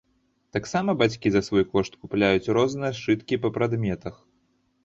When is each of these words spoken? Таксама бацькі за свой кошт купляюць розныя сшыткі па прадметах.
Таксама 0.55 0.95
бацькі 1.01 1.31
за 1.35 1.41
свой 1.47 1.63
кошт 1.75 1.99
купляюць 2.05 2.51
розныя 2.57 2.91
сшыткі 3.01 3.41
па 3.45 3.53
прадметах. 3.59 4.15